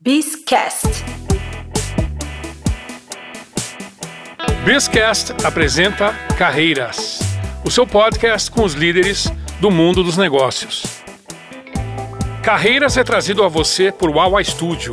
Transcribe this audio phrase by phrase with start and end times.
[0.00, 0.86] Bizcast.
[4.64, 7.18] Bizcast apresenta Carreiras,
[7.66, 9.26] o seu podcast com os líderes
[9.60, 11.02] do mundo dos negócios.
[12.44, 14.92] Carreiras é trazido a você por Wawa Studio.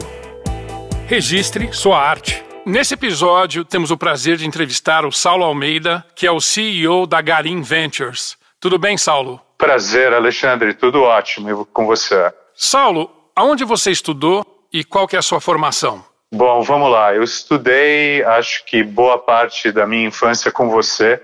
[1.06, 2.44] Registre sua arte.
[2.66, 7.22] Nesse episódio, temos o prazer de entrevistar o Saulo Almeida, que é o CEO da
[7.22, 8.38] Garim Ventures.
[8.60, 9.40] Tudo bem, Saulo?
[9.56, 10.74] Prazer, Alexandre.
[10.74, 12.34] Tudo ótimo e com você.
[12.56, 16.04] Saulo, aonde você estudou e qual que é a sua formação?
[16.34, 17.16] Bom, vamos lá.
[17.16, 21.22] Eu estudei, acho que boa parte da minha infância com você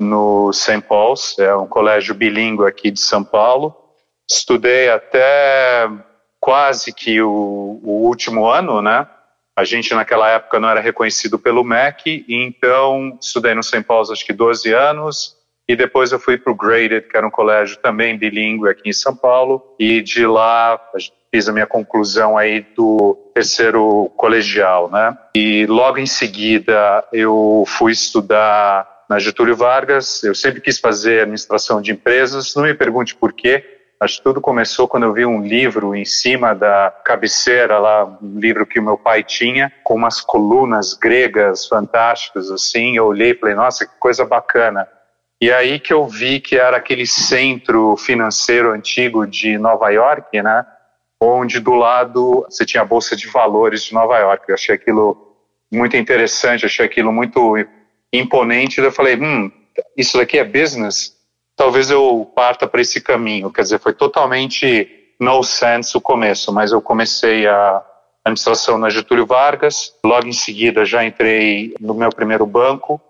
[0.00, 0.80] no St.
[0.80, 3.72] Paul's, é um colégio bilíngue aqui de São Paulo.
[4.28, 5.88] Estudei até
[6.40, 9.06] quase que o, o último ano, né?
[9.56, 13.82] A gente naquela época não era reconhecido pelo MEC, então estudei no St.
[13.82, 15.36] Paul's acho que 12 anos,
[15.68, 18.92] e depois eu fui para o Graded, que era um colégio também bilíngue aqui em
[18.92, 20.80] São Paulo, e de lá
[21.30, 25.16] fiz a minha conclusão aí do terceiro colegial, né?
[25.34, 30.22] E logo em seguida eu fui estudar na Getúlio Vargas.
[30.22, 32.54] Eu sempre quis fazer administração de empresas.
[32.54, 33.64] Não me pergunte por quê.
[34.00, 38.38] Acho que tudo começou quando eu vi um livro em cima da cabeceira lá, um
[38.38, 42.96] livro que o meu pai tinha, com umas colunas gregas fantásticas assim.
[42.96, 44.86] Eu olhei e falei, nossa, que coisa bacana.
[45.40, 50.64] E aí que eu vi que era aquele centro financeiro antigo de Nova York, né?
[51.20, 54.44] Onde do lado você tinha a Bolsa de Valores de Nova York.
[54.48, 55.36] Eu achei aquilo
[55.70, 57.56] muito interessante, achei aquilo muito
[58.12, 58.80] imponente.
[58.80, 59.50] Eu falei, hum,
[59.96, 61.16] isso daqui é business?
[61.56, 63.52] Talvez eu parta para esse caminho.
[63.52, 64.88] Quer dizer, foi totalmente
[65.20, 67.84] no sense o começo, mas eu comecei a
[68.24, 69.92] administração na Getúlio Vargas.
[70.04, 73.00] Logo em seguida já entrei no meu primeiro banco.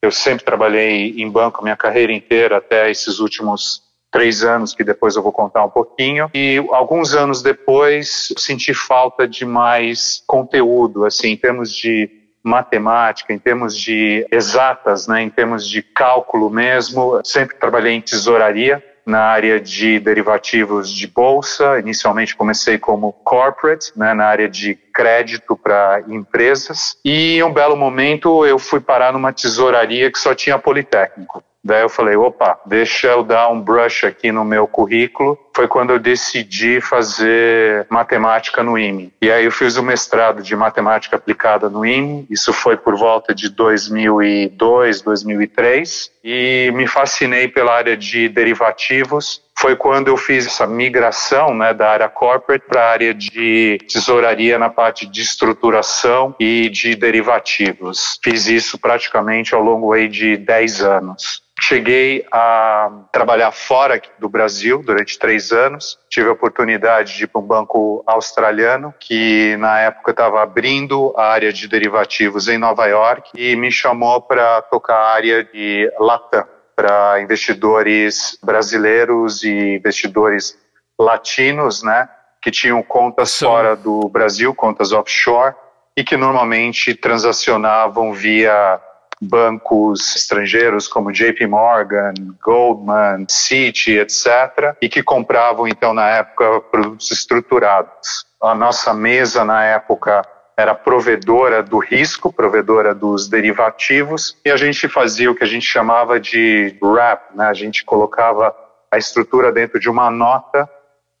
[0.00, 3.82] Eu sempre trabalhei em banco minha carreira inteira até esses últimos
[4.16, 6.30] três anos, que depois eu vou contar um pouquinho.
[6.32, 12.08] E alguns anos depois, senti falta de mais conteúdo, assim, em termos de
[12.42, 17.20] matemática, em termos de exatas, né, em termos de cálculo mesmo.
[17.22, 21.78] Sempre trabalhei em tesouraria na área de derivativos de bolsa.
[21.78, 26.96] Inicialmente comecei como corporate, né, na área de crédito para empresas.
[27.04, 31.44] E em um belo momento eu fui parar numa tesouraria que só tinha Politécnico.
[31.66, 35.36] Daí eu falei, opa, deixa eu dar um brush aqui no meu currículo.
[35.52, 39.12] Foi quando eu decidi fazer matemática no IME.
[39.20, 42.24] E aí eu fiz o mestrado de matemática aplicada no IME.
[42.30, 46.12] Isso foi por volta de 2002, 2003.
[46.22, 51.90] E me fascinei pela área de derivativos foi quando eu fiz essa migração né, da
[51.90, 58.18] área corporate para a área de tesouraria na parte de estruturação e de derivativos.
[58.22, 61.45] Fiz isso praticamente ao longo aí de 10 anos.
[61.58, 65.98] Cheguei a trabalhar fora do Brasil durante três anos.
[66.08, 71.28] Tive a oportunidade de ir para um banco australiano que na época estava abrindo a
[71.28, 76.46] área de derivativos em Nova York e me chamou para tocar a área de Latam
[76.76, 80.58] para investidores brasileiros e investidores
[80.98, 82.06] latinos, né,
[82.42, 83.46] que tinham contas Sim.
[83.46, 85.54] fora do Brasil, contas offshore,
[85.96, 88.78] e que normalmente transacionavam via
[89.20, 97.10] bancos estrangeiros como JP Morgan, Goldman, Citi, etc., e que compravam então na época produtos
[97.10, 98.26] estruturados.
[98.40, 100.22] A nossa mesa na época
[100.56, 105.66] era provedora do risco, provedora dos derivativos, e a gente fazia o que a gente
[105.66, 107.46] chamava de wrap, né?
[107.46, 108.54] A gente colocava
[108.90, 110.68] a estrutura dentro de uma nota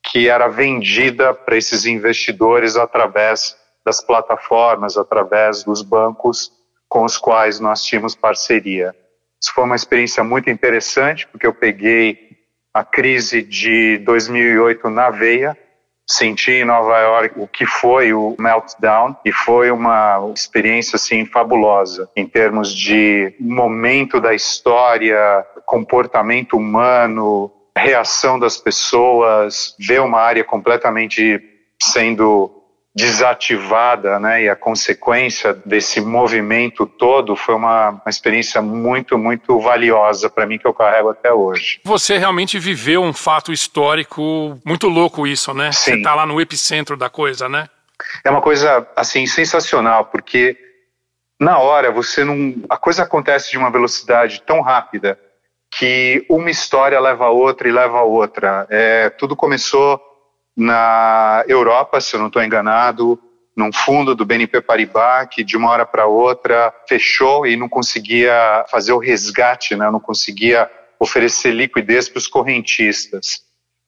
[0.02, 6.50] que era vendida para esses investidores através das plataformas, através dos bancos
[6.88, 8.94] com os quais nós tínhamos parceria.
[9.42, 12.18] Isso foi uma experiência muito interessante, porque eu peguei
[12.72, 15.56] a crise de 2008 na veia,
[16.08, 22.08] senti em Nova York o que foi o meltdown e foi uma experiência assim fabulosa
[22.14, 31.40] em termos de momento da história, comportamento humano, reação das pessoas, ver uma área completamente
[31.82, 32.55] sendo
[32.96, 40.30] desativada, né, e a consequência desse movimento todo foi uma, uma experiência muito, muito valiosa
[40.30, 41.78] para mim que eu carrego até hoje.
[41.84, 45.70] Você realmente viveu um fato histórico muito louco isso, né?
[45.72, 45.78] Sim.
[45.78, 47.68] Você está lá no epicentro da coisa, né?
[48.24, 50.56] É uma coisa assim sensacional porque
[51.38, 55.18] na hora você não, a coisa acontece de uma velocidade tão rápida
[55.70, 58.66] que uma história leva a outra e leva a outra.
[58.70, 60.00] É, tudo começou
[60.56, 63.20] na Europa, se eu não estou enganado,
[63.56, 68.64] num fundo do BNP Paribas que de uma hora para outra fechou e não conseguia
[68.70, 69.90] fazer o resgate, né?
[69.90, 73.42] não conseguia oferecer liquidez para os correntistas.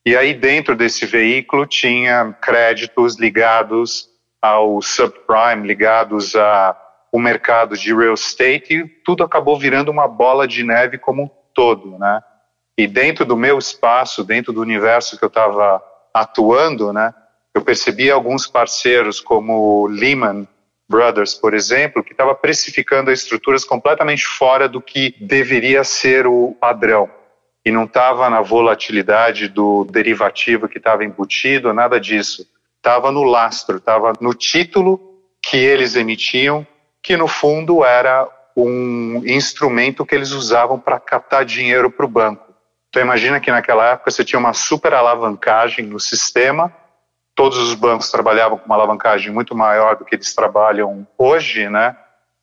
[0.05, 4.09] E aí dentro desse veículo tinha créditos ligados
[4.41, 10.63] ao subprime, ligados ao mercado de real estate, e tudo acabou virando uma bola de
[10.63, 12.21] neve como um todo, né?
[12.77, 15.83] E dentro do meu espaço, dentro do universo que eu estava
[16.13, 17.13] atuando, né,
[17.53, 20.47] eu percebi alguns parceiros como Lehman
[20.87, 26.55] Brothers, por exemplo, que estava precificando as estruturas completamente fora do que deveria ser o
[26.59, 27.09] padrão
[27.63, 32.47] e não estava na volatilidade do derivativo que estava embutido, nada disso.
[32.77, 34.99] Estava no lastro, estava no título
[35.41, 36.65] que eles emitiam,
[37.03, 42.48] que no fundo era um instrumento que eles usavam para captar dinheiro para o banco.
[42.89, 46.75] Então imagina que naquela época você tinha uma super alavancagem no sistema,
[47.35, 51.95] todos os bancos trabalhavam com uma alavancagem muito maior do que eles trabalham hoje, né?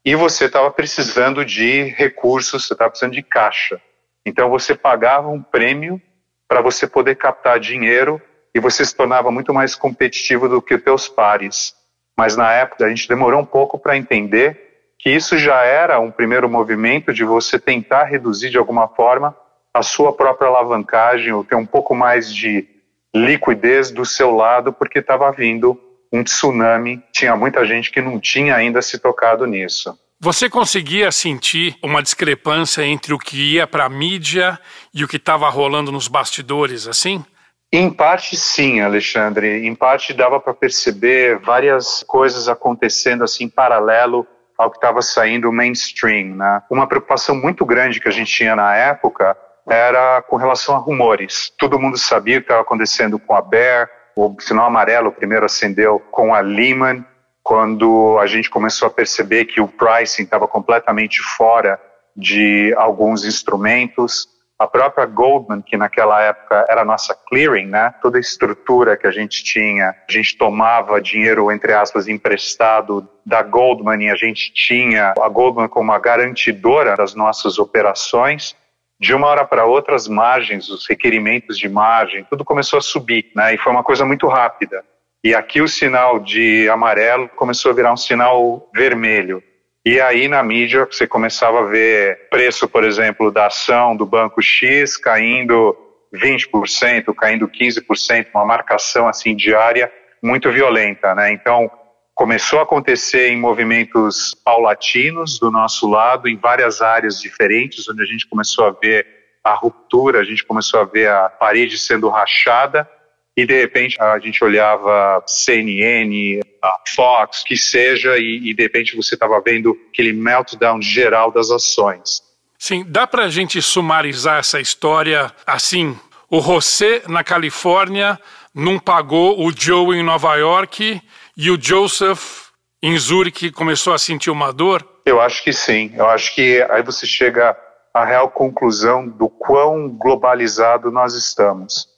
[0.04, 3.80] E você estava precisando de recursos, você estava precisando de caixa.
[4.24, 6.00] Então você pagava um prêmio
[6.48, 8.22] para você poder captar dinheiro
[8.54, 11.74] e você se tornava muito mais competitivo do que os teus pares.
[12.16, 16.10] Mas na época a gente demorou um pouco para entender que isso já era um
[16.10, 19.36] primeiro movimento de você tentar reduzir de alguma forma
[19.76, 22.66] a sua própria alavancagem ou ter um pouco mais de
[23.14, 25.78] liquidez do seu lado, porque estava vindo
[26.12, 27.02] um tsunami.
[27.12, 29.96] Tinha muita gente que não tinha ainda se tocado nisso.
[30.18, 34.58] Você conseguia sentir uma discrepância entre o que ia para a mídia
[34.94, 37.22] e o que estava rolando nos bastidores, assim?
[37.70, 39.66] Em parte, sim, Alexandre.
[39.66, 44.26] Em parte, dava para perceber várias coisas acontecendo assim em paralelo
[44.56, 46.34] ao que estava saindo mainstream.
[46.36, 46.62] Né?
[46.70, 49.36] Uma preocupação muito grande que a gente tinha na época
[49.68, 51.52] era com relação a rumores.
[51.58, 56.00] Todo mundo sabia o que estava acontecendo com a Bear, o sinal amarelo primeiro acendeu
[56.10, 57.04] com a Lehman,
[57.42, 61.80] quando a gente começou a perceber que o pricing estava completamente fora
[62.16, 64.26] de alguns instrumentos.
[64.58, 67.94] A própria Goldman, que naquela época era a nossa clearing, né?
[68.02, 73.42] toda a estrutura que a gente tinha, a gente tomava dinheiro, entre aspas, emprestado da
[73.42, 78.56] Goldman e a gente tinha a Goldman como a garantidora das nossas operações
[78.98, 83.30] de uma hora para outra as margens, os requerimentos de margem, tudo começou a subir,
[83.34, 83.54] né?
[83.54, 84.82] E foi uma coisa muito rápida.
[85.22, 89.42] E aqui o sinal de amarelo começou a virar um sinal vermelho.
[89.84, 94.42] E aí na mídia você começava a ver preço, por exemplo, da ação do banco
[94.42, 95.76] X caindo
[96.14, 101.32] 20%, caindo 15%, uma marcação assim diária muito violenta, né?
[101.32, 101.70] Então,
[102.16, 108.06] começou a acontecer em movimentos paulatinos do nosso lado, em várias áreas diferentes, onde a
[108.06, 109.06] gente começou a ver
[109.44, 112.88] a ruptura, a gente começou a ver a parede sendo rachada,
[113.36, 118.96] e de repente a gente olhava CNN, a Fox, que seja, e, e de repente
[118.96, 122.22] você estava vendo aquele meltdown geral das ações.
[122.58, 125.94] Sim, dá para a gente sumarizar essa história assim?
[126.30, 128.18] O José na Califórnia
[128.54, 131.02] não pagou o Joe em Nova York
[131.36, 132.46] e o Joseph
[132.82, 134.86] em Zurich começou a sentir uma dor?
[135.04, 135.92] Eu acho que sim.
[135.94, 137.56] Eu acho que aí você chega
[137.92, 141.88] à real conclusão do quão globalizado nós estamos.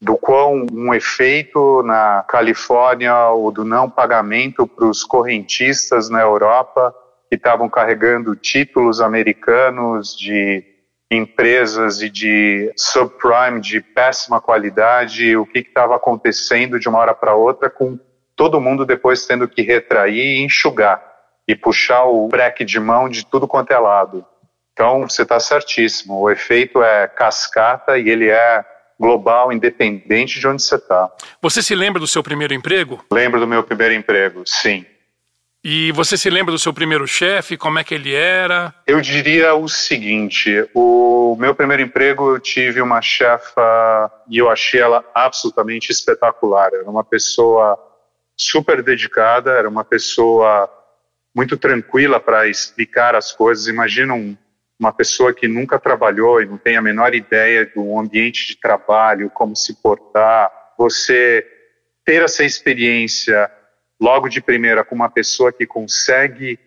[0.00, 6.94] Do quão um efeito na Califórnia ou do não pagamento para os correntistas na Europa
[7.28, 10.64] que estavam carregando títulos americanos de
[11.10, 17.34] empresas e de subprime de péssima qualidade, o que estava acontecendo de uma hora para
[17.34, 17.98] outra com
[18.40, 20.98] todo mundo depois tendo que retrair e enxugar
[21.46, 24.24] e puxar o breque de mão de tudo quanto é lado.
[24.72, 26.18] Então, você está certíssimo.
[26.18, 28.64] O efeito é cascata e ele é
[28.98, 31.10] global, independente de onde você está.
[31.42, 33.04] Você se lembra do seu primeiro emprego?
[33.12, 34.86] Lembro do meu primeiro emprego, sim.
[35.62, 37.58] E você se lembra do seu primeiro chefe?
[37.58, 38.74] Como é que ele era?
[38.86, 44.80] Eu diria o seguinte: o meu primeiro emprego eu tive uma chefa e eu achei
[44.80, 46.70] ela absolutamente espetacular.
[46.72, 47.89] Era uma pessoa
[48.40, 50.68] super dedicada, era uma pessoa
[51.34, 53.66] muito tranquila para explicar as coisas.
[53.66, 54.36] Imagina um,
[54.78, 59.28] uma pessoa que nunca trabalhou e não tem a menor ideia do ambiente de trabalho,
[59.30, 60.50] como se portar.
[60.78, 61.46] Você
[62.04, 63.50] ter essa experiência
[64.00, 66.58] logo de primeira com uma pessoa que consegue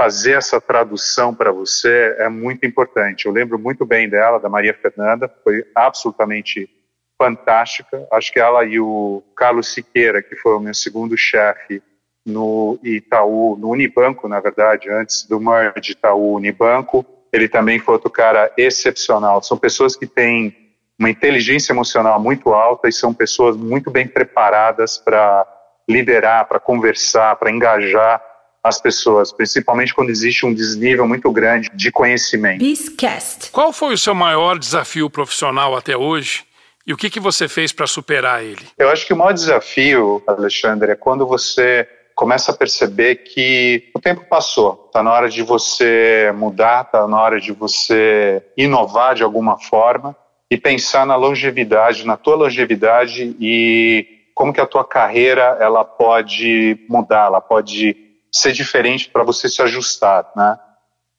[0.00, 3.26] fazer essa tradução para você é muito importante.
[3.26, 6.70] Eu lembro muito bem dela, da Maria Fernanda, foi absolutamente
[7.18, 8.06] fantástica.
[8.12, 11.82] Acho que ela e o Carlos Siqueira, que foi o meu segundo chefe
[12.24, 18.10] no Itaú, no Unibanco, na verdade, antes do merge Itaú Unibanco, ele também foi outro
[18.10, 19.42] cara excepcional.
[19.42, 20.54] São pessoas que têm
[20.98, 25.46] uma inteligência emocional muito alta e são pessoas muito bem preparadas para
[25.88, 28.22] liderar, para conversar, para engajar
[28.62, 32.58] as pessoas, principalmente quando existe um desnível muito grande de conhecimento.
[32.58, 33.50] Bizcast.
[33.50, 36.47] Qual foi o seu maior desafio profissional até hoje
[36.88, 38.66] e o que, que você fez para superar ele?
[38.78, 44.00] Eu acho que o maior desafio, Alexandre, é quando você começa a perceber que o
[44.00, 49.22] tempo passou, está na hora de você mudar, está na hora de você inovar de
[49.22, 50.16] alguma forma
[50.50, 56.86] e pensar na longevidade, na tua longevidade e como que a tua carreira ela pode
[56.88, 57.94] mudar, ela pode
[58.32, 60.58] ser diferente para você se ajustar, né?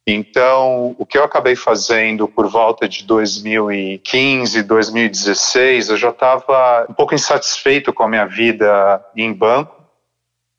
[0.08, 6.94] Então, o que eu acabei fazendo por volta de 2015, 2016, eu já estava um
[6.94, 9.76] pouco insatisfeito com a minha vida em banco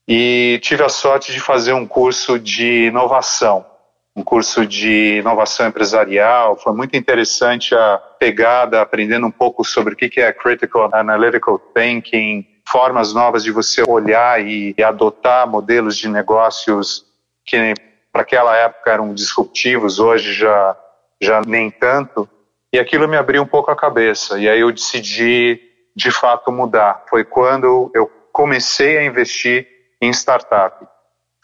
[0.08, 3.66] e tive a sorte de fazer um curso de inovação,
[4.14, 6.56] um curso de inovação empresarial.
[6.56, 12.46] Foi muito interessante a pegada, aprendendo um pouco sobre o que é Critical Analytical Thinking,
[12.68, 17.04] formas novas de você olhar e adotar modelos de negócios
[17.44, 17.74] que
[18.12, 20.76] para aquela época eram disruptivos, hoje já,
[21.20, 22.28] já nem tanto.
[22.72, 24.38] E aquilo me abriu um pouco a cabeça.
[24.38, 25.60] E aí eu decidi,
[25.94, 27.04] de fato, mudar.
[27.08, 29.66] Foi quando eu comecei a investir
[30.00, 30.86] em startup.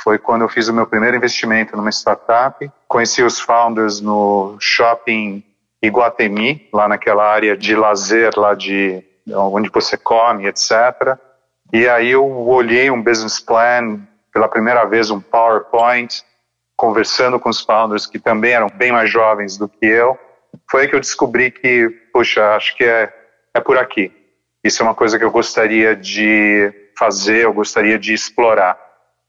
[0.03, 2.71] Foi quando eu fiz o meu primeiro investimento numa startup.
[2.87, 5.43] Conheci os founders no shopping
[5.83, 11.19] Iguatemi, lá naquela área de lazer, lá de onde você come, etc.
[11.73, 14.01] E aí eu olhei um business plan,
[14.33, 16.23] pela primeira vez um PowerPoint,
[16.77, 20.19] conversando com os founders que também eram bem mais jovens do que eu,
[20.71, 23.13] foi que eu descobri que, puxa, acho que é,
[23.55, 24.13] é por aqui.
[24.63, 28.79] Isso é uma coisa que eu gostaria de fazer, eu gostaria de explorar.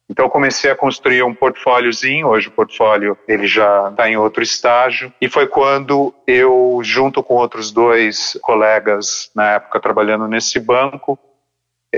[0.10, 5.13] Então comecei a construir um portfóliozinho, hoje o portfólio ele já está em outro estágio,
[5.20, 11.20] e foi quando eu, junto com outros dois colegas na época trabalhando nesse banco,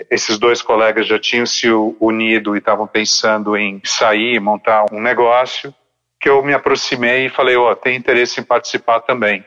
[0.10, 1.67] esses dois colegas já tinham se
[2.00, 5.74] unido e estavam pensando em sair, montar um negócio,
[6.19, 9.43] que eu me aproximei e falei, ó, oh, tem interesse em participar também.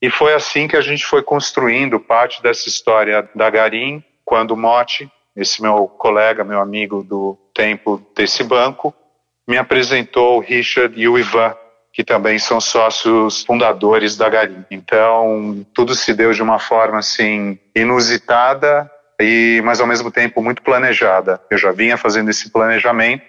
[0.00, 4.56] E foi assim que a gente foi construindo parte dessa história da Garim, quando o
[4.56, 8.94] Motti, esse meu colega, meu amigo do tempo desse banco,
[9.46, 11.54] me apresentou o Richard e o Ivan,
[11.92, 14.64] que também são sócios fundadores da Garim.
[14.70, 18.90] Então, tudo se deu de uma forma assim inusitada
[19.20, 21.40] e mas ao mesmo tempo muito planejada.
[21.50, 23.24] Eu já vinha fazendo esse planejamento,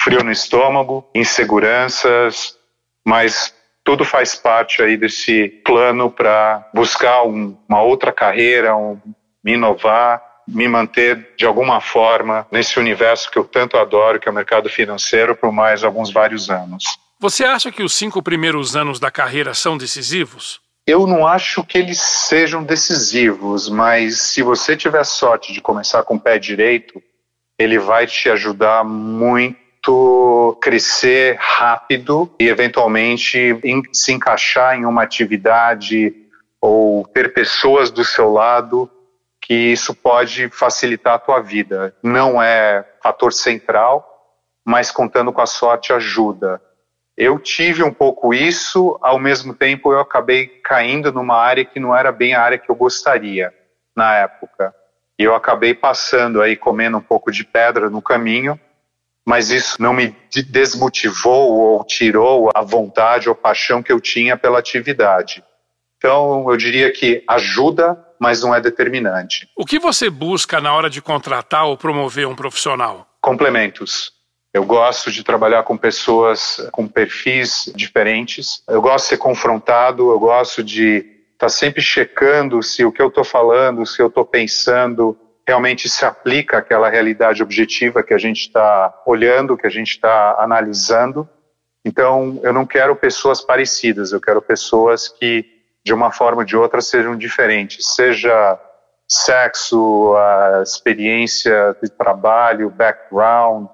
[0.00, 2.56] frio no estômago, inseguranças,
[3.04, 9.00] mas tudo faz parte aí desse plano para buscar um, uma outra carreira, um,
[9.42, 14.32] me inovar, me manter de alguma forma nesse universo que eu tanto adoro, que é
[14.32, 16.84] o mercado financeiro, por mais alguns vários anos.
[17.18, 20.60] Você acha que os cinco primeiros anos da carreira são decisivos?
[20.86, 26.16] Eu não acho que eles sejam decisivos, mas se você tiver sorte de começar com
[26.16, 27.00] o pé direito,
[27.56, 36.14] ele vai te ajudar muito crescer rápido e eventualmente em, se encaixar em uma atividade
[36.60, 38.90] ou ter pessoas do seu lado
[39.40, 41.94] que isso pode facilitar a tua vida.
[42.02, 44.08] Não é fator central,
[44.64, 46.62] mas contando com a sorte ajuda.
[47.22, 51.96] Eu tive um pouco isso, ao mesmo tempo eu acabei caindo numa área que não
[51.96, 53.54] era bem a área que eu gostaria
[53.96, 54.74] na época.
[55.16, 58.58] E eu acabei passando aí, comendo um pouco de pedra no caminho,
[59.24, 60.16] mas isso não me
[60.50, 65.44] desmotivou ou tirou a vontade ou paixão que eu tinha pela atividade.
[65.98, 69.48] Então, eu diria que ajuda, mas não é determinante.
[69.56, 73.06] O que você busca na hora de contratar ou promover um profissional?
[73.20, 74.10] Complementos.
[74.52, 78.62] Eu gosto de trabalhar com pessoas com perfis diferentes.
[78.68, 83.00] Eu gosto de ser confrontado, eu gosto de estar tá sempre checando se o que
[83.00, 85.16] eu estou falando, se eu estou pensando,
[85.46, 90.36] realmente se aplica àquela realidade objetiva que a gente está olhando, que a gente está
[90.38, 91.26] analisando.
[91.82, 95.44] Então, eu não quero pessoas parecidas, eu quero pessoas que,
[95.82, 98.60] de uma forma ou de outra, sejam diferentes, seja
[99.08, 103.66] sexo, a experiência de trabalho, background,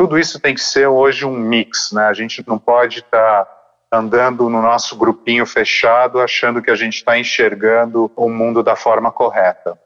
[0.00, 2.06] tudo isso tem que ser hoje um mix, né?
[2.06, 3.48] A gente não pode estar tá
[3.92, 9.12] andando no nosso grupinho fechado achando que a gente está enxergando o mundo da forma
[9.12, 9.78] correta.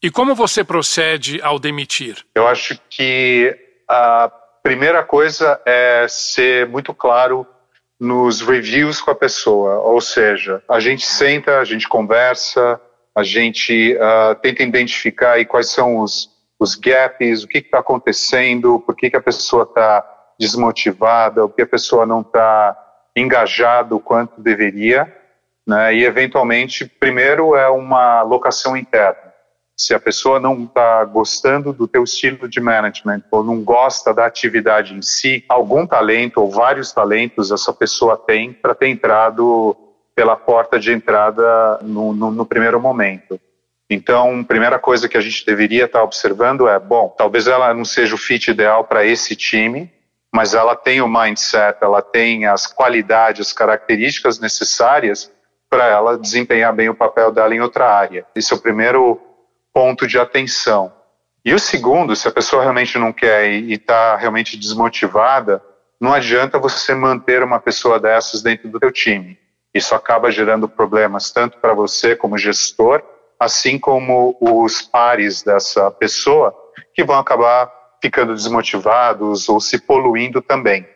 [0.00, 2.24] E como você procede ao demitir?
[2.32, 3.58] Eu acho que
[3.88, 4.30] a
[4.62, 7.44] primeira coisa é ser muito claro
[7.98, 12.80] nos reviews com a pessoa, ou seja, a gente senta, a gente conversa,
[13.12, 18.96] a gente uh, tenta identificar quais são os os gaps, o que está acontecendo, por
[18.96, 20.04] que, que a pessoa está
[20.38, 22.76] desmotivada, o que a pessoa não está
[23.14, 25.12] engajada o quanto deveria,
[25.66, 25.94] né?
[25.94, 29.26] E eventualmente, primeiro é uma locação interna.
[29.78, 34.24] Se a pessoa não está gostando do teu estilo de management ou não gosta da
[34.24, 39.76] atividade em si, algum talento ou vários talentos essa pessoa tem para ter entrado
[40.14, 43.38] pela porta de entrada no, no, no primeiro momento.
[43.88, 48.14] Então, primeira coisa que a gente deveria estar observando é, bom, talvez ela não seja
[48.14, 49.92] o fit ideal para esse time,
[50.34, 55.32] mas ela tem o mindset, ela tem as qualidades, as características necessárias
[55.70, 58.26] para ela desempenhar bem o papel dela em outra área.
[58.34, 59.20] Esse é o primeiro
[59.72, 60.92] ponto de atenção.
[61.44, 65.62] E o segundo, se a pessoa realmente não quer e está realmente desmotivada,
[66.00, 69.38] não adianta você manter uma pessoa dessas dentro do teu time.
[69.72, 73.02] Isso acaba gerando problemas tanto para você como gestor,
[73.38, 76.54] assim como os pares dessa pessoa,
[76.94, 77.70] que vão acabar
[78.02, 80.86] ficando desmotivados ou se poluindo também.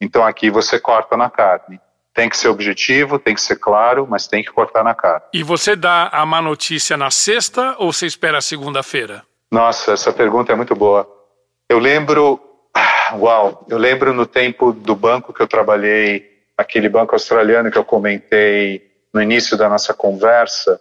[0.00, 1.80] Então aqui você corta na carne.
[2.14, 5.22] Tem que ser objetivo, tem que ser claro, mas tem que cortar na carne.
[5.32, 9.22] E você dá a má notícia na sexta ou você espera segunda-feira?
[9.50, 11.08] Nossa, essa pergunta é muito boa.
[11.68, 12.40] Eu lembro,
[13.18, 17.84] uau, eu lembro no tempo do banco que eu trabalhei, aquele banco australiano que eu
[17.84, 20.78] comentei no início da nossa conversa,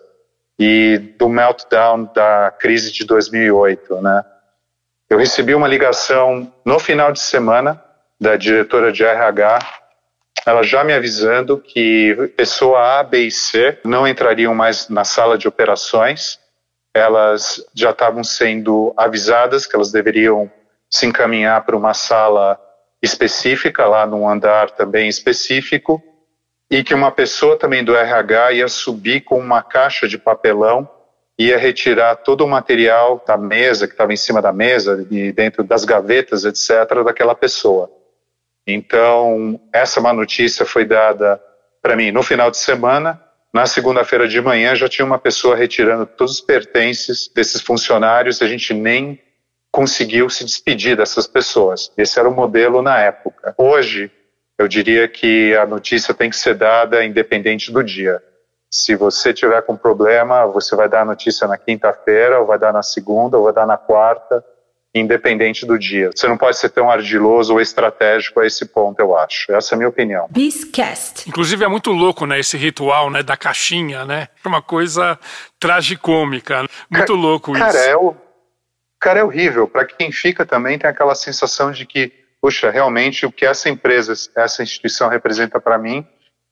[0.60, 4.24] e do meltdown da crise de 2008, né?
[5.10, 7.82] Eu recebi uma ligação no final de semana
[8.20, 9.60] da diretora de RH,
[10.46, 15.38] ela já me avisando que pessoa A, B e C não entrariam mais na sala
[15.38, 16.40] de operações.
[16.94, 20.50] Elas já estavam sendo avisadas que elas deveriam
[20.90, 22.60] se encaminhar para uma sala
[23.02, 26.02] específica, lá num andar também específico,
[26.70, 30.90] e que uma pessoa também do RH ia subir com uma caixa de papelão,
[31.40, 35.64] ia retirar todo o material da mesa, que estava em cima da mesa, e dentro
[35.64, 37.90] das gavetas, etc., daquela pessoa.
[38.66, 41.42] Então, essa má notícia foi dada
[41.82, 43.22] para mim no final de semana.
[43.54, 48.48] Na segunda-feira de manhã já tinha uma pessoa retirando todos os pertences desses funcionários, a
[48.48, 49.22] gente nem
[49.72, 51.92] conseguiu se despedir dessas pessoas.
[51.98, 53.54] Esse era o modelo na época.
[53.58, 54.12] Hoje,
[54.58, 58.22] eu diria que a notícia tem que ser dada independente do dia.
[58.70, 62.74] Se você tiver com problema, você vai dar a notícia na quinta-feira, ou vai dar
[62.74, 64.44] na segunda, ou vai dar na quarta,
[64.94, 66.10] independente do dia.
[66.14, 69.52] Você não pode ser tão ardiloso ou estratégico a esse ponto, eu acho.
[69.54, 70.28] Essa é a minha opinião.
[70.32, 71.30] Bizcast.
[71.30, 74.28] Inclusive é muito louco, né, esse ritual, né, da caixinha, né?
[74.44, 75.18] É uma coisa
[75.60, 76.66] tragicômica.
[76.90, 77.90] Muito Ca louco cara, isso.
[77.90, 78.16] É o...
[79.00, 79.68] Cara, é horrível.
[79.68, 82.12] Para quem fica também tem aquela sensação de que
[82.48, 86.08] puxa, realmente o que essa empresa, essa instituição representa para mim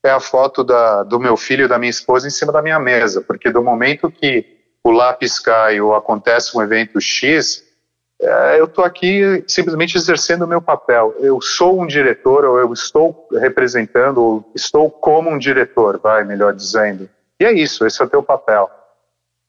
[0.05, 2.77] é a foto da, do meu filho e da minha esposa em cima da minha
[2.77, 4.45] mesa, porque do momento que
[4.83, 7.63] o lápis cai ou acontece um evento X,
[8.21, 11.15] é, eu estou aqui simplesmente exercendo o meu papel.
[11.19, 16.53] Eu sou um diretor, ou eu estou representando, ou estou como um diretor, vai, melhor
[16.53, 17.09] dizendo.
[17.39, 18.69] E é isso, esse é o teu papel.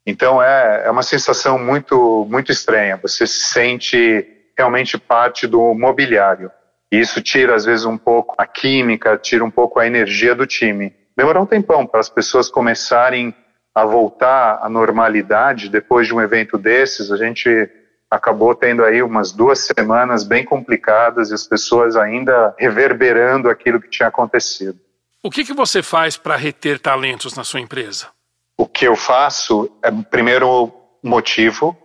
[0.06, 2.96] Então é, é uma sensação muito, muito estranha.
[3.02, 6.50] Você se sente realmente parte do mobiliário.
[6.90, 10.46] E isso tira, às vezes, um pouco a química, tira um pouco a energia do
[10.46, 10.94] time.
[11.16, 13.34] Demorou um tempão para as pessoas começarem
[13.74, 17.10] a voltar à normalidade depois de um evento desses.
[17.10, 17.68] A gente
[18.10, 23.90] acabou tendo aí umas duas semanas bem complicadas e as pessoas ainda reverberando aquilo que
[23.90, 24.78] tinha acontecido.
[25.22, 28.08] O que, que você faz para reter talentos na sua empresa?
[28.56, 31.76] O que eu faço é, primeiro, motivo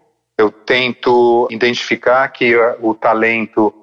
[0.41, 3.73] eu tento identificar que o talento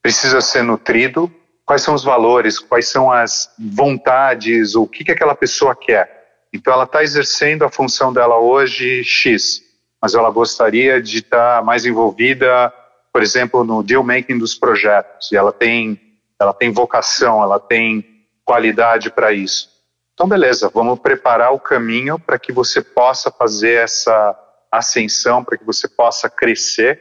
[0.00, 1.32] precisa ser nutrido,
[1.66, 6.22] quais são os valores, quais são as vontades, o que, que aquela pessoa quer.
[6.52, 9.60] Então, ela está exercendo a função dela hoje X,
[10.00, 12.72] mas ela gostaria de estar tá mais envolvida,
[13.12, 15.32] por exemplo, no deal making dos projetos.
[15.32, 16.00] E ela tem,
[16.40, 18.04] ela tem vocação, ela tem
[18.44, 19.68] qualidade para isso.
[20.12, 24.43] Então, beleza, vamos preparar o caminho para que você possa fazer essa
[24.78, 27.00] ascensão para que você possa crescer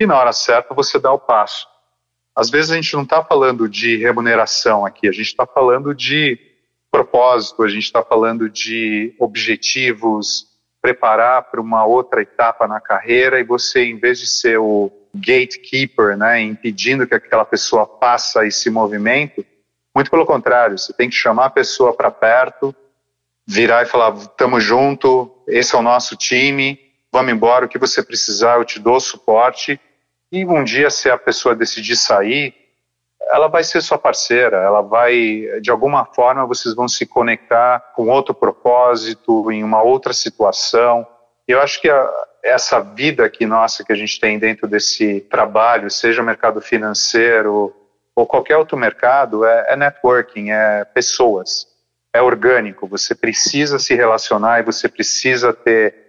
[0.00, 1.66] e na hora certa você dá o passo.
[2.34, 6.38] Às vezes a gente não está falando de remuneração aqui, a gente está falando de
[6.90, 10.46] propósito, a gente está falando de objetivos,
[10.80, 16.16] preparar para uma outra etapa na carreira e você, em vez de ser o gatekeeper,
[16.16, 19.44] né, impedindo que aquela pessoa faça esse movimento,
[19.94, 22.74] muito pelo contrário, você tem que chamar a pessoa para perto,
[23.46, 26.78] virar e falar: estamos junto, esse é o nosso time,
[27.12, 29.78] vamos embora, o que você precisar, eu te dou suporte.
[30.30, 32.54] E um dia, se a pessoa decidir sair,
[33.30, 38.08] ela vai ser sua parceira, ela vai, de alguma forma, vocês vão se conectar com
[38.08, 41.06] outro propósito, em uma outra situação.
[41.46, 42.10] Eu acho que a,
[42.42, 47.74] essa vida aqui nossa que a gente tem dentro desse trabalho, seja mercado financeiro
[48.14, 51.66] ou qualquer outro mercado, é, é networking, é pessoas,
[52.12, 52.86] é orgânico.
[52.88, 56.01] Você precisa se relacionar e você precisa ter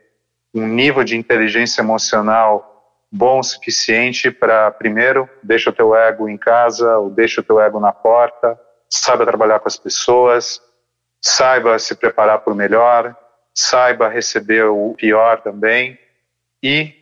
[0.53, 2.69] um nível de inteligência emocional
[3.11, 7.61] bom o suficiente para, primeiro, deixa o teu ego em casa ou deixa o teu
[7.61, 10.59] ego na porta, saiba trabalhar com as pessoas,
[11.21, 13.15] saiba se preparar para o melhor
[13.53, 15.99] saiba receber o pior também
[16.61, 16.93] e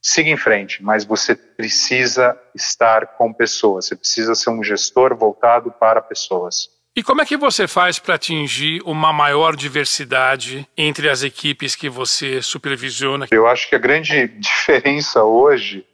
[0.00, 5.70] siga em frente, mas você precisa estar com pessoas, você precisa ser um gestor voltado
[5.72, 6.70] para pessoas.
[6.98, 11.88] E como é que você faz para atingir uma maior diversidade entre as equipes que
[11.88, 13.28] você supervisiona?
[13.30, 15.86] Eu acho que a grande diferença hoje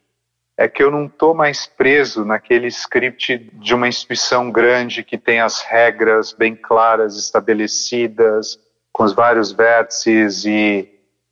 [0.57, 5.41] é que eu não estou mais preso naquele script de uma instituição grande que tem
[5.41, 8.57] as regras bem claras, estabelecidas,
[8.91, 10.89] com os vários vértices e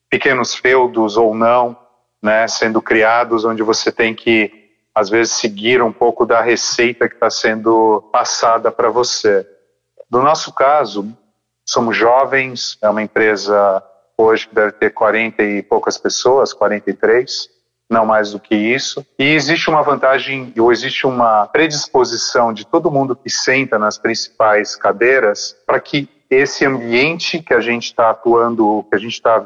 [0.07, 1.75] pequenos feudos ou não,
[2.21, 4.51] né, sendo criados, onde você tem que,
[4.93, 9.51] às vezes, seguir um pouco da receita que está sendo passada para você.
[10.13, 11.11] No nosso caso,
[11.67, 13.83] somos jovens, é uma empresa
[14.15, 17.49] hoje que deve ter 40 e poucas pessoas, 43,
[17.89, 19.03] não mais do que isso.
[19.17, 24.75] E existe uma vantagem, ou existe uma predisposição de todo mundo que senta nas principais
[24.75, 29.43] cadeiras para que esse ambiente que a gente está atuando, que a gente está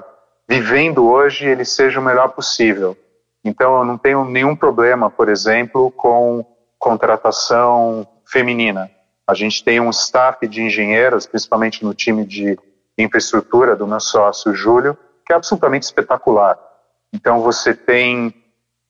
[0.49, 2.97] vivendo hoje, ele seja o melhor possível.
[3.41, 6.45] Então, eu não tenho nenhum problema, por exemplo, com
[6.77, 8.91] contratação feminina.
[9.27, 12.57] A gente tem um staff de engenheiros, principalmente no time de
[12.97, 16.57] infraestrutura do meu sócio Júlio, que é absolutamente espetacular.
[17.13, 18.33] Então você tem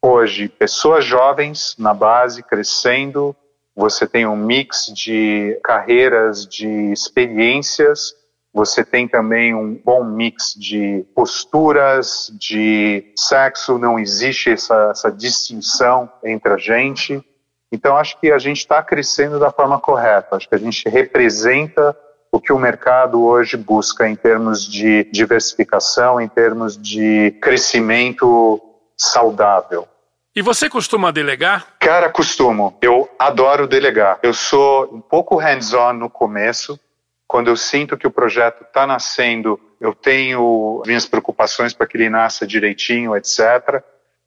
[0.02, 3.36] hoje pessoas jovens na base crescendo,
[3.76, 8.14] você tem um mix de carreiras, de experiências,
[8.54, 16.12] você tem também um bom mix de posturas, de sexo, não existe essa, essa distinção
[16.24, 17.24] entre a gente.
[17.72, 20.36] Então, acho que a gente está crescendo da forma correta.
[20.36, 21.96] Acho que a gente representa
[22.32, 28.62] o que o mercado hoje busca em termos de diversificação, em termos de crescimento
[28.98, 29.88] saudável.
[30.36, 31.76] E você costuma delegar?
[31.80, 32.78] Cara, costumo.
[32.82, 34.20] Eu adoro delegar.
[34.22, 36.80] Eu sou um pouco hands-on no começo.
[37.28, 42.10] Quando eu sinto que o projeto está nascendo, eu tenho minhas preocupações para que ele
[42.10, 43.84] nasça direitinho, etc.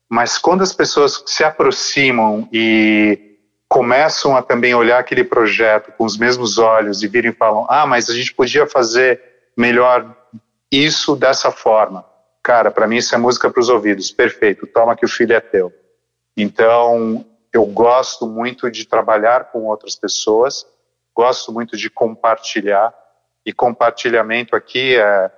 [0.08, 3.29] Mas quando as pessoas se aproximam e
[3.70, 7.86] começam a também olhar aquele projeto com os mesmos olhos e viram e falam: ah,
[7.86, 9.22] mas a gente podia fazer
[9.56, 10.16] melhor
[10.70, 12.04] isso dessa forma.
[12.42, 14.10] Cara, para mim isso é música para os ouvidos.
[14.10, 15.72] Perfeito, toma que o filho é teu.
[16.36, 20.66] Então, eu gosto muito de trabalhar com outras pessoas,
[21.14, 22.92] gosto muito de compartilhar,
[23.46, 25.30] e compartilhamento aqui é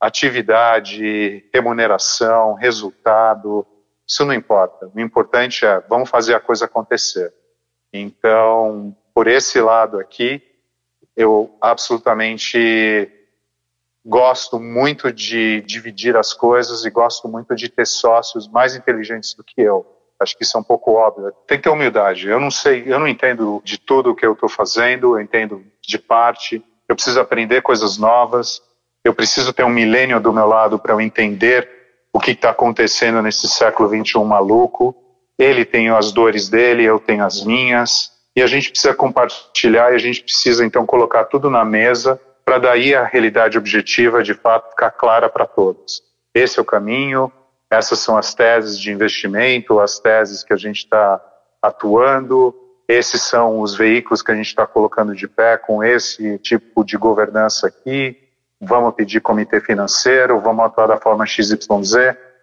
[0.00, 3.66] atividade, remuneração, resultado,
[4.06, 4.90] isso não importa.
[4.94, 7.34] O importante é vamos fazer a coisa acontecer.
[7.92, 10.42] Então, por esse lado aqui,
[11.16, 13.10] eu absolutamente
[14.04, 19.42] gosto muito de dividir as coisas e gosto muito de ter sócios mais inteligentes do
[19.42, 19.84] que eu.
[20.18, 21.32] Acho que isso é um pouco óbvio.
[21.46, 22.28] Tem que ter humildade.
[22.28, 25.64] Eu não sei, eu não entendo de tudo o que eu estou fazendo, eu entendo
[25.82, 26.64] de parte.
[26.88, 28.62] Eu preciso aprender coisas novas.
[29.04, 31.68] Eu preciso ter um milênio do meu lado para eu entender
[32.12, 34.96] o que está acontecendo nesse século 21 maluco.
[35.38, 39.94] Ele tem as dores dele, eu tenho as minhas, e a gente precisa compartilhar e
[39.94, 44.70] a gente precisa então colocar tudo na mesa para daí a realidade objetiva de fato
[44.70, 46.02] ficar clara para todos.
[46.34, 47.32] Esse é o caminho,
[47.70, 51.20] essas são as teses de investimento, as teses que a gente está
[51.60, 52.54] atuando,
[52.88, 56.96] esses são os veículos que a gente está colocando de pé com esse tipo de
[56.96, 58.16] governança aqui.
[58.60, 61.56] Vamos pedir comitê financeiro, vamos atuar da forma XYZ.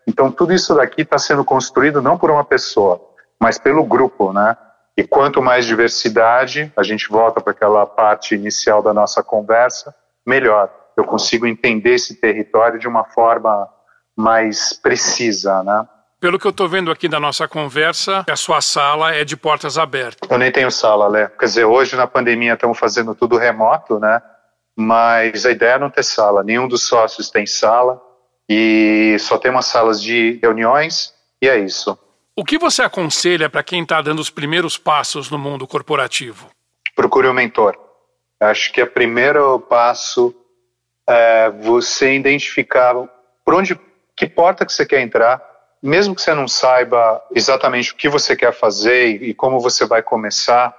[0.08, 3.02] Então, tudo isso daqui está sendo construído não por uma pessoa,
[3.40, 4.58] mas pelo grupo, né?
[4.96, 9.94] E quanto mais diversidade, a gente volta para aquela parte inicial da nossa conversa,
[10.26, 10.70] melhor.
[10.96, 13.68] Eu consigo entender esse território de uma forma
[14.16, 15.88] mais precisa, né?
[16.20, 19.78] Pelo que eu estou vendo aqui da nossa conversa, a sua sala é de portas
[19.78, 20.30] abertas.
[20.30, 21.28] Eu nem tenho sala, Lé.
[21.28, 24.22] Quer dizer, hoje na pandemia estamos fazendo tudo remoto, né?
[24.78, 26.44] Mas a ideia é não ter sala.
[26.44, 28.02] Nenhum dos sócios tem sala
[28.50, 31.98] e só tem umas salas de reuniões e é isso.
[32.36, 36.50] O que você aconselha para quem está dando os primeiros passos no mundo corporativo?
[36.96, 37.78] Procure um mentor.
[38.40, 40.36] Acho que o primeiro passo
[41.08, 42.94] é você identificar
[43.46, 43.80] por onde,
[44.16, 45.42] que porta que você quer entrar,
[45.82, 50.02] mesmo que você não saiba exatamente o que você quer fazer e como você vai
[50.02, 50.76] começar.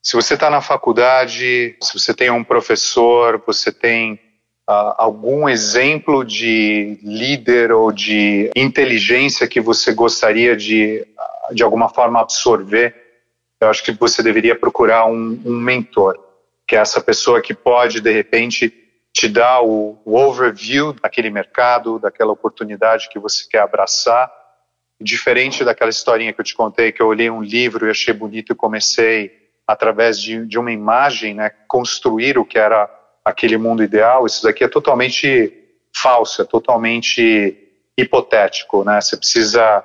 [0.00, 4.20] Se você está na faculdade, se você tem um professor, você tem
[4.68, 11.06] uh, algum exemplo de líder ou de inteligência que você gostaria de,
[11.52, 12.94] de alguma forma, absorver,
[13.60, 16.18] eu acho que você deveria procurar um, um mentor,
[16.66, 18.72] que é essa pessoa que pode, de repente,
[19.12, 24.30] te dar o, o overview daquele mercado, daquela oportunidade que você quer abraçar,
[25.00, 28.52] diferente daquela historinha que eu te contei, que eu olhei um livro e achei bonito
[28.52, 29.32] e comecei,
[29.66, 32.88] através de, de uma imagem, né, construir o que era
[33.28, 35.52] aquele mundo ideal, isso daqui é totalmente
[35.94, 37.56] falso, é totalmente
[37.96, 39.00] hipotético, né?
[39.00, 39.84] Você precisa,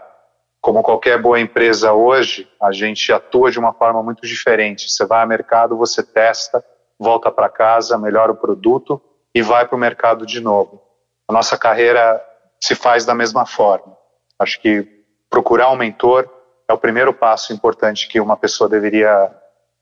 [0.61, 4.89] como qualquer boa empresa hoje, a gente atua de uma forma muito diferente.
[4.89, 6.63] Você vai ao mercado, você testa,
[6.97, 9.01] volta para casa, melhora o produto
[9.35, 10.81] e vai para o mercado de novo.
[11.27, 12.23] A nossa carreira
[12.61, 13.97] se faz da mesma forma.
[14.39, 14.87] Acho que
[15.29, 16.29] procurar um mentor
[16.69, 19.31] é o primeiro passo importante que uma pessoa deveria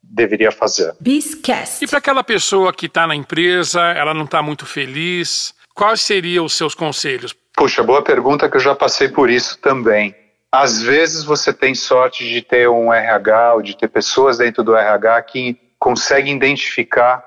[0.04, 0.94] deveria fazer.
[1.00, 1.84] Bizcast.
[1.84, 6.46] E para aquela pessoa que está na empresa, ela não está muito feliz, quais seriam
[6.46, 7.36] os seus conselhos?
[7.56, 10.16] Puxa, boa pergunta que eu já passei por isso também.
[10.52, 14.76] Às vezes você tem sorte de ter um RH ou de ter pessoas dentro do
[14.76, 17.24] RH que conseguem identificar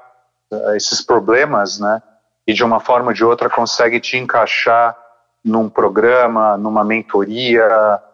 [0.50, 2.02] uh, esses problemas, né?
[2.46, 4.96] E de uma forma ou de outra consegue te encaixar
[5.42, 7.68] num programa, numa mentoria,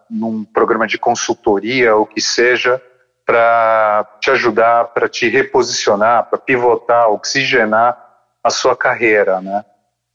[0.08, 2.80] num programa de consultoria, o que seja,
[3.30, 7.96] para te ajudar, para te reposicionar, para pivotar, oxigenar
[8.42, 9.64] a sua carreira, né?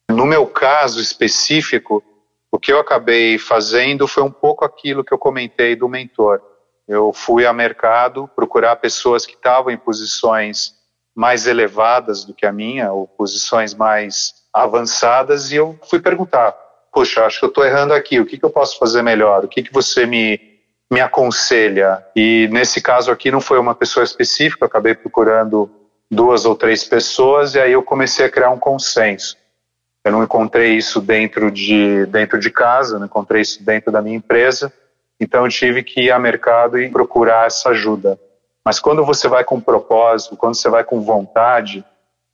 [0.10, 2.04] No meu caso específico,
[2.52, 6.42] o que eu acabei fazendo foi um pouco aquilo que eu comentei do mentor.
[6.86, 10.74] Eu fui ao mercado procurar pessoas que estavam em posições
[11.16, 16.52] mais elevadas do que a minha, ou posições mais avançadas, e eu fui perguntar:
[16.92, 19.46] Poxa, acho que eu estou errando aqui, o que, que eu posso fazer melhor?
[19.46, 20.55] O que, que você me
[20.92, 22.06] me aconselha.
[22.16, 25.70] E nesse caso aqui não foi uma pessoa específica, acabei procurando
[26.10, 29.38] duas ou três pessoas e aí eu comecei a criar um consenso.
[30.04, 34.16] Eu não encontrei isso dentro de dentro de casa, não encontrei isso dentro da minha
[34.16, 34.72] empresa,
[35.20, 38.20] então eu tive que ir ao mercado e procurar essa ajuda.
[38.64, 41.84] Mas quando você vai com propósito, quando você vai com vontade,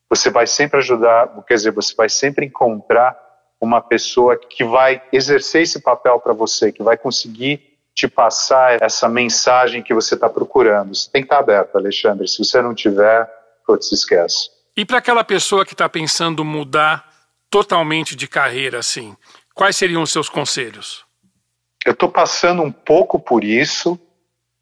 [0.10, 3.18] você vai sempre ajudar, quer dizer, você vai sempre encontrar
[3.62, 9.08] uma pessoa que vai exercer esse papel para você, que vai conseguir te passar essa
[9.08, 10.96] mensagem que você está procurando.
[10.96, 12.28] Você tem que estar tá aberto, Alexandre.
[12.28, 13.30] Se você não tiver,
[13.66, 14.50] putz, se esquece.
[14.76, 17.10] E para aquela pessoa que está pensando mudar
[17.50, 19.16] totalmente de carreira, assim,
[19.54, 21.06] quais seriam os seus conselhos?
[21.86, 24.00] Eu estou passando um pouco por isso.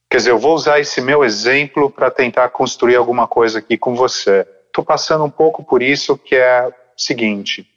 [0.09, 3.95] Quer dizer, eu vou usar esse meu exemplo para tentar construir alguma coisa aqui com
[3.95, 4.47] você.
[4.65, 7.67] Estou passando um pouco por isso, que é o seguinte: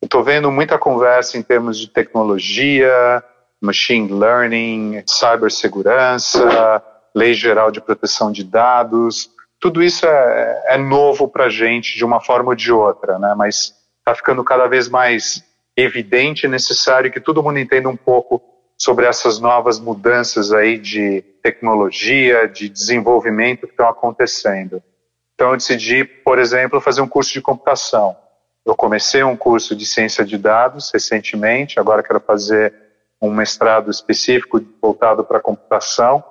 [0.00, 3.22] estou vendo muita conversa em termos de tecnologia,
[3.60, 6.82] machine learning, cibersegurança,
[7.14, 9.30] lei geral de proteção de dados.
[9.60, 13.34] Tudo isso é, é novo para a gente de uma forma ou de outra, né?
[13.36, 15.44] mas está ficando cada vez mais
[15.76, 18.42] evidente e necessário que todo mundo entenda um pouco
[18.78, 24.82] sobre essas novas mudanças aí de tecnologia, de desenvolvimento que estão acontecendo.
[25.34, 28.16] Então eu decidi, por exemplo, fazer um curso de computação.
[28.64, 32.74] Eu comecei um curso de ciência de dados recentemente, agora quero fazer
[33.20, 36.24] um mestrado específico voltado para computação.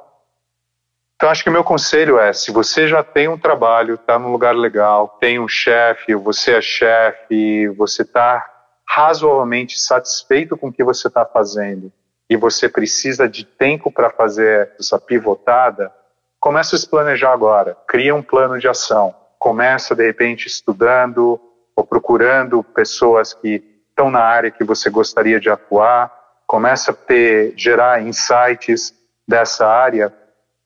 [1.15, 4.31] Então, acho que o meu conselho é: se você já tem um trabalho, está num
[4.31, 8.45] lugar legal, tem um chefe, você é chefe, você está
[8.87, 11.91] razoavelmente satisfeito com o que você está fazendo
[12.29, 15.91] e você precisa de tempo para fazer essa pivotada,
[16.39, 17.75] comece a se planejar agora.
[17.87, 19.15] Cria um plano de ação.
[19.37, 21.39] Começa, de repente, estudando
[21.75, 26.18] ou procurando pessoas que estão na área que você gostaria de atuar
[26.49, 28.91] começa a ter, gerar insights
[29.27, 30.11] dessa área.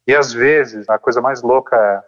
[0.07, 2.01] E às vezes, a coisa mais louca é,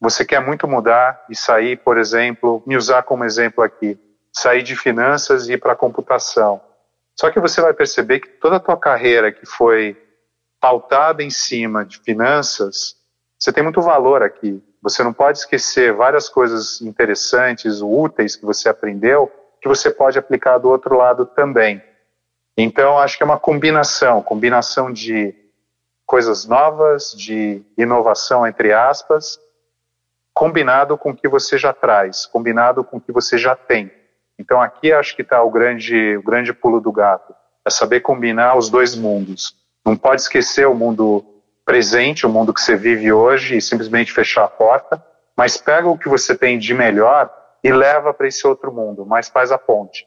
[0.00, 3.96] você quer muito mudar e sair, por exemplo, me usar como exemplo aqui,
[4.32, 6.60] sair de finanças e ir para computação.
[7.14, 9.96] Só que você vai perceber que toda a tua carreira que foi
[10.60, 12.96] pautada em cima de finanças,
[13.38, 14.60] você tem muito valor aqui.
[14.82, 19.30] Você não pode esquecer várias coisas interessantes, úteis que você aprendeu,
[19.60, 21.80] que você pode aplicar do outro lado também.
[22.56, 25.34] Então, acho que é uma combinação combinação de
[26.04, 29.40] coisas novas, de inovação, entre aspas,
[30.34, 33.90] combinado com o que você já traz, combinado com o que você já tem.
[34.38, 37.34] Então, aqui acho que está o grande, o grande pulo do gato
[37.64, 39.56] é saber combinar os dois mundos.
[39.84, 41.24] Não pode esquecer o mundo
[41.64, 45.02] presente, o mundo que você vive hoje e simplesmente fechar a porta,
[45.36, 47.32] mas pega o que você tem de melhor
[47.64, 50.06] e leva para esse outro mundo, mas faz a ponte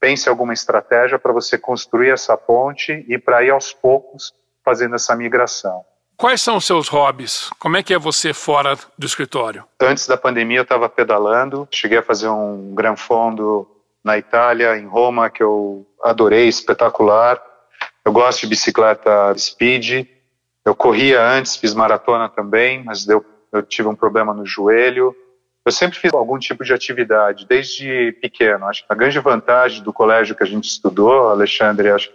[0.00, 4.32] pense alguma estratégia para você construir essa ponte e para ir aos poucos
[4.64, 5.84] fazendo essa migração.
[6.16, 7.50] Quais são os seus hobbies?
[7.58, 9.64] Como é que é você fora do escritório?
[9.80, 13.68] Antes da pandemia eu estava pedalando, cheguei a fazer um gran fondo
[14.02, 17.42] na Itália, em Roma, que eu adorei, espetacular.
[18.04, 20.06] Eu gosto de bicicleta speed.
[20.64, 25.14] Eu corria antes, fiz maratona também, mas deu, eu tive um problema no joelho.
[25.66, 28.66] Eu sempre fiz algum tipo de atividade, desde pequeno.
[28.66, 32.08] Acho que a grande vantagem do colégio que a gente estudou, Alexandre, acho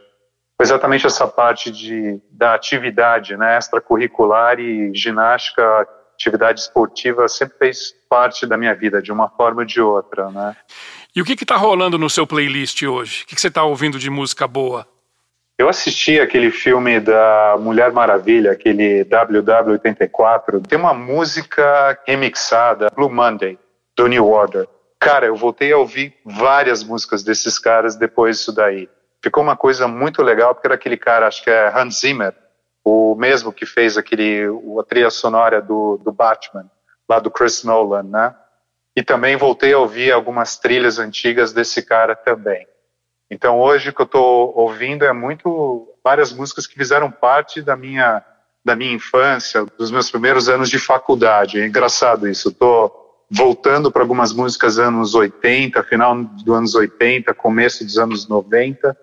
[0.61, 7.95] foi exatamente essa parte de, da atividade né, extracurricular e ginástica, atividade esportiva, sempre fez
[8.07, 10.29] parte da minha vida, de uma forma ou de outra.
[10.29, 10.55] Né?
[11.15, 13.23] E o que está rolando no seu playlist hoje?
[13.23, 14.87] O que você está ouvindo de música boa?
[15.61, 20.65] Eu assisti aquele filme da Mulher Maravilha, aquele WW84.
[20.67, 23.59] Tem uma música remixada, Blue Monday,
[23.95, 24.67] do New Order.
[24.99, 28.89] Cara, eu voltei a ouvir várias músicas desses caras depois disso daí.
[29.23, 32.33] Ficou uma coisa muito legal, porque era aquele cara, acho que é Hans Zimmer,
[32.83, 34.47] o mesmo que fez aquele,
[34.79, 36.65] a trilha sonora do, do Batman,
[37.07, 38.35] lá do Chris Nolan, né?
[38.95, 42.65] E também voltei a ouvir algumas trilhas antigas desse cara também.
[43.31, 47.77] Então hoje o que eu estou ouvindo é muito várias músicas que fizeram parte da
[47.77, 48.21] minha
[48.63, 51.59] da minha infância, dos meus primeiros anos de faculdade.
[51.59, 52.49] É engraçado isso.
[52.49, 58.95] Estou voltando para algumas músicas anos 80, final dos anos 80, começo dos anos 90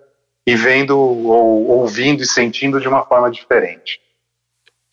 [0.47, 3.99] e vendo ou ouvindo e sentindo de uma forma diferente.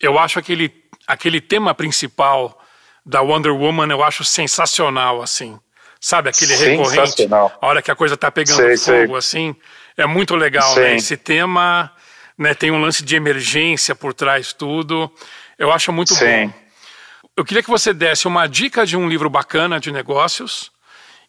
[0.01, 0.73] Eu acho aquele
[1.07, 2.59] aquele tema principal
[3.05, 5.57] da Wonder Woman eu acho sensacional assim.
[5.99, 9.15] Sabe aquele recorrente, a hora que a coisa tá pegando sei, fogo sei.
[9.17, 9.55] assim,
[9.97, 10.95] é muito legal, né?
[10.95, 11.91] Esse tema,
[12.37, 15.11] né, tem um lance de emergência por trás tudo.
[15.57, 16.53] Eu acho muito bom.
[17.35, 20.71] Eu queria que você desse uma dica de um livro bacana de negócios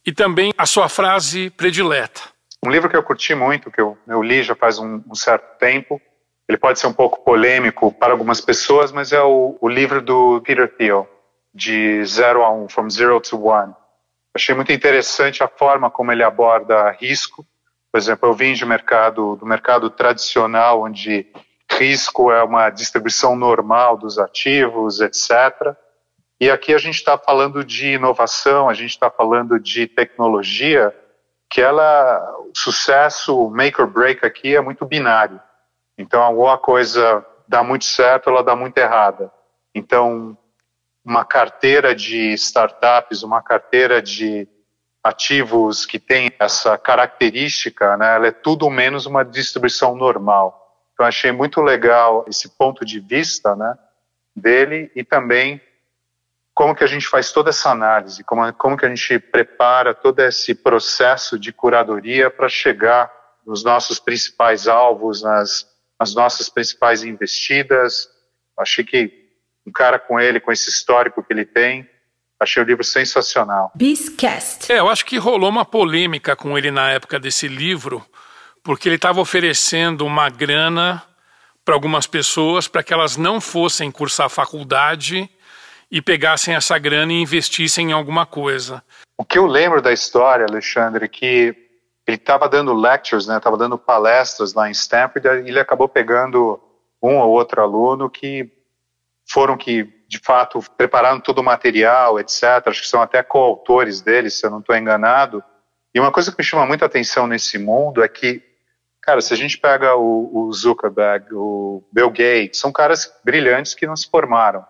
[0.06, 2.22] e também a sua frase predileta.
[2.64, 5.58] Um livro que eu curti muito, que eu, eu li já faz um, um, certo
[5.58, 6.00] tempo,
[6.48, 10.40] ele pode ser um pouco polêmico para algumas pessoas, mas é o, o livro do
[10.40, 11.08] Peter Thiel,
[11.54, 13.74] de Zero a Um, From Zero to One.
[14.34, 17.46] Achei muito interessante a forma como ele aborda risco.
[17.90, 21.26] Por exemplo, eu vim de mercado, do mercado tradicional, onde
[21.70, 25.74] risco é uma distribuição normal dos ativos, etc.
[26.40, 30.94] E aqui a gente está falando de inovação, a gente está falando de tecnologia,
[31.50, 35.40] que ela, o sucesso, make or break aqui é muito binário.
[35.96, 39.32] Então, alguma coisa dá muito certo, ela dá muito errada.
[39.74, 40.36] Então,
[41.08, 44.46] uma carteira de startups, uma carteira de
[45.02, 50.86] ativos que tem essa característica, né, ela é tudo menos uma distribuição normal.
[50.92, 53.78] Então achei muito legal esse ponto de vista, né,
[54.36, 55.62] dele e também
[56.52, 60.20] como que a gente faz toda essa análise, como, como que a gente prepara todo
[60.20, 63.10] esse processo de curadoria para chegar
[63.46, 65.66] nos nossos principais alvos, nas,
[65.98, 68.10] nas nossas principais investidas.
[68.58, 69.27] Achei que
[69.68, 71.88] um cara com ele, com esse histórico que ele tem.
[72.40, 73.72] Achei o livro sensacional.
[73.74, 74.72] Bizcast.
[74.72, 78.04] É, eu acho que rolou uma polêmica com ele na época desse livro,
[78.62, 81.02] porque ele estava oferecendo uma grana
[81.64, 85.28] para algumas pessoas para que elas não fossem cursar faculdade
[85.90, 88.82] e pegassem essa grana e investissem em alguma coisa.
[89.16, 91.54] O que eu lembro da história, Alexandre, é que
[92.06, 93.36] ele estava dando lectures, né?
[93.36, 96.60] Estava dando palestras lá em Stanford e ele acabou pegando
[97.02, 98.50] um ou outro aluno que
[99.30, 102.66] foram que, de fato, prepararam todo o material, etc.
[102.66, 105.42] Acho que são até coautores deles, se eu não estou enganado.
[105.94, 108.42] E uma coisa que me chama muita atenção nesse mundo é que,
[109.02, 113.86] cara, se a gente pega o, o Zuckerberg, o Bill Gates, são caras brilhantes que
[113.86, 114.64] não se formaram.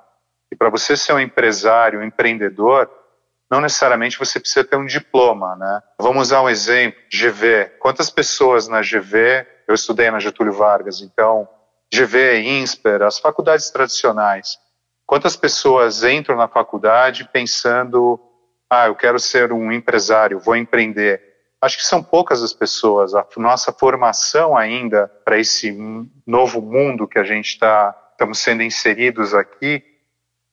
[0.51, 2.91] E para você ser um empresário, um empreendedor,
[3.51, 5.83] não necessariamente você precisa ter um diploma, né?
[5.99, 7.77] Vamos usar um exemplo, GV.
[7.79, 11.49] Quantas pessoas na GV, eu estudei na Getúlio Vargas, então
[11.93, 14.59] GV, INSPER, as faculdades tradicionais.
[15.07, 18.21] Quantas pessoas entram na faculdade pensando,
[18.69, 21.23] ah, eu quero ser um empresário, vou empreender?
[21.61, 23.15] Acho que são poucas as pessoas.
[23.15, 25.73] A nossa formação ainda para esse
[26.27, 29.83] novo mundo que a gente está, estamos sendo inseridos aqui,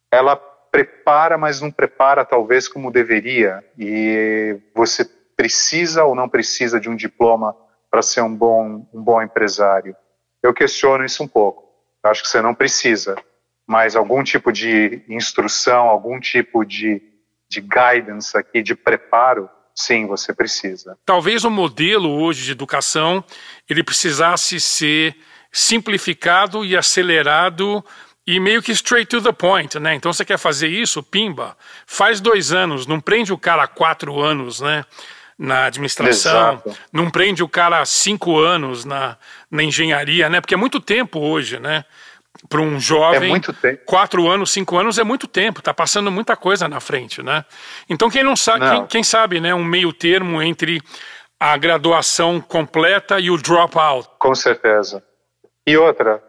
[0.10, 3.64] ela prepara, mas não prepara talvez como deveria.
[3.78, 5.04] E você
[5.36, 7.56] precisa ou não precisa de um diploma
[7.92, 9.96] para ser um bom, um bom empresário
[10.46, 11.64] eu questiono isso um pouco.
[12.04, 13.16] Eu acho que você não precisa,
[13.66, 17.02] mas algum tipo de instrução, algum tipo de,
[17.50, 20.98] de guidance aqui, de preparo, sim, você precisa.
[21.06, 23.24] Talvez o modelo hoje de educação
[23.68, 25.16] ele precisasse ser
[25.52, 27.84] simplificado e acelerado
[28.28, 29.96] e meio que straight to the point, né?
[29.96, 34.60] Então você quer fazer isso, pimba, faz dois anos, não prende o cara quatro anos,
[34.60, 34.84] né?
[35.38, 36.78] Na administração, Exato.
[36.92, 39.18] não prende o cara cinco anos na,
[39.52, 40.40] na engenharia, né?
[40.40, 41.84] Porque é muito tempo hoje, né?
[42.48, 43.34] Para um jovem,
[43.64, 47.44] é quatro anos, cinco anos é muito tempo, tá passando muita coisa na frente, né?
[47.90, 48.70] Então quem não sabe.
[48.70, 49.54] Quem, quem, sabe, né?
[49.54, 50.82] Um meio termo entre
[51.40, 54.10] a graduação completa e o dropout.
[54.20, 55.04] Com certeza.
[55.66, 56.22] E outra,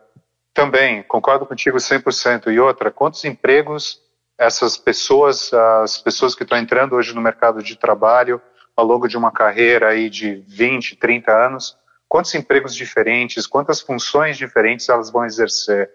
[0.55, 2.53] também, concordo contigo 100%.
[2.53, 4.01] E outra, quantos empregos
[4.39, 8.41] essas pessoas, as pessoas que estão entrando hoje no mercado de trabalho,
[8.77, 14.37] ao longo de uma carreira aí de 20, 30 anos, quantos empregos diferentes, quantas funções
[14.37, 15.91] diferentes elas vão exercer.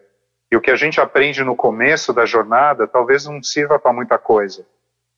[0.52, 4.18] E o que a gente aprende no começo da jornada talvez não sirva para muita
[4.18, 4.66] coisa.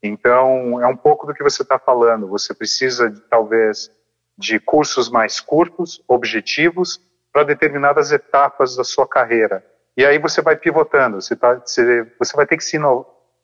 [0.02, 2.28] Então, é um pouco do que você está falando.
[2.28, 3.90] Você precisa, talvez,
[4.38, 7.00] de cursos mais curtos, objetivos,
[7.32, 9.66] para determinadas etapas da sua carreira.
[9.96, 12.78] E aí você vai pivotando, você, tá, você, você vai ter que se,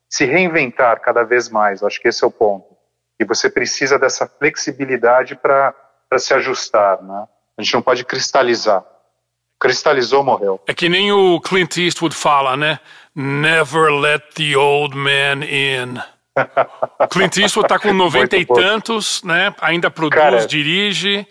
[0.09, 1.81] se reinventar cada vez mais.
[1.81, 2.78] Acho que esse é o ponto.
[3.19, 5.73] E você precisa dessa flexibilidade para
[6.17, 7.01] se ajustar.
[7.01, 7.27] Né?
[7.57, 8.83] A gente não pode cristalizar.
[9.59, 10.61] Cristalizou, morreu.
[10.65, 12.79] É que nem o Clint Eastwood fala, né?
[13.13, 15.99] Never let the old man in.
[17.11, 19.53] Clint Eastwood tá com 90 e tantos, né?
[19.59, 21.27] Ainda produz, cara, dirige.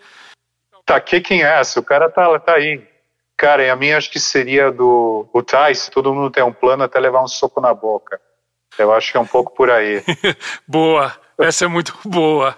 [0.84, 1.80] Tá, que quem é essa?
[1.80, 2.86] O cara tá, tá aí.
[3.34, 6.82] Cara, e a minha acho que seria do o Thais, todo mundo tem um plano
[6.82, 8.20] até levar um soco na boca.
[8.76, 10.02] Eu acho que é um pouco por aí.
[10.66, 12.56] boa, essa é muito boa.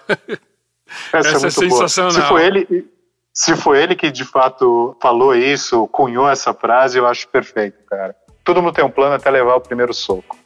[1.12, 2.12] Essa, essa é, é sensacional.
[2.12, 2.22] Boa.
[2.22, 2.86] Se foi ele,
[3.32, 8.14] se foi ele que de fato falou isso, cunhou essa frase, eu acho perfeito, cara.
[8.44, 10.36] Todo mundo tem um plano até levar o primeiro soco.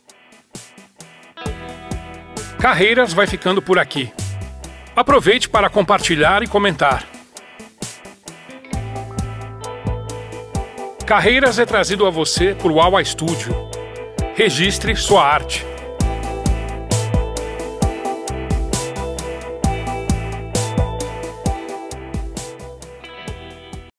[2.61, 4.13] Carreiras vai ficando por aqui.
[4.97, 7.07] Aproveite para compartilhar e comentar.
[11.07, 13.55] Carreiras é trazido a você por Wawa Studio.
[14.35, 15.74] Registre sua arte.